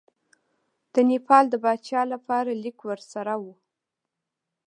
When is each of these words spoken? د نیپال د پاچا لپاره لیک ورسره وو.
د 0.93 0.95
نیپال 1.09 1.43
د 1.49 1.55
پاچا 1.63 2.01
لپاره 2.13 2.51
لیک 2.63 2.77
ورسره 2.89 3.33
وو. 3.43 3.53